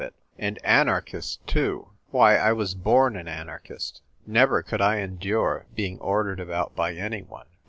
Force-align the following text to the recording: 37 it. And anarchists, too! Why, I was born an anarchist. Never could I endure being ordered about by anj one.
37 0.01 0.17
it. 0.17 0.43
And 0.47 0.65
anarchists, 0.65 1.37
too! 1.45 1.89
Why, 2.09 2.35
I 2.35 2.53
was 2.53 2.73
born 2.73 3.15
an 3.15 3.27
anarchist. 3.27 4.01
Never 4.25 4.63
could 4.63 4.81
I 4.81 4.95
endure 4.97 5.67
being 5.75 5.99
ordered 5.99 6.39
about 6.39 6.75
by 6.75 6.95
anj 6.95 7.27
one. 7.27 7.45